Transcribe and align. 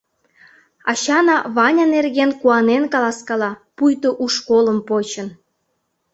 —Ачана 0.91 1.37
Ваня 1.55 1.85
нерген 1.95 2.31
куанен 2.39 2.83
каласкала, 2.93 3.51
пуйто 3.75 4.09
у 4.23 4.25
школым 4.35 4.79
почын. 4.87 5.27